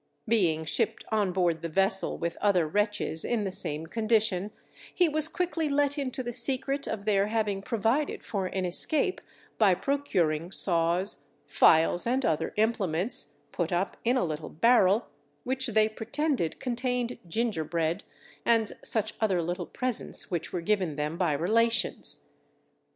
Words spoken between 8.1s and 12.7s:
for an escape by procuring saws, files, and other